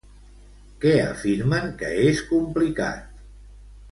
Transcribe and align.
Què 0.85 0.93
afirmen 1.01 1.69
que 1.83 1.91
és 2.07 2.23
complicat? 2.31 3.15